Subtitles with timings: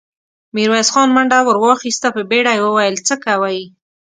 [0.55, 3.59] ميرويس خان منډه ور واخيسته، په بيړه يې وويل: څه کوئ!